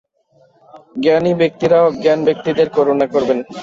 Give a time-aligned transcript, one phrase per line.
[1.03, 3.39] জ্ঞানী ব্যক্তিরা অজ্ঞান ব্যক্তিদের করুণা করবেন।